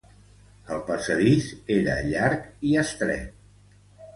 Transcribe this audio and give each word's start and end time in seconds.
El 0.75 0.79
passadís 0.87 1.49
era 1.77 1.99
llarg 2.09 2.49
i 2.71 2.75
estret. 2.85 3.31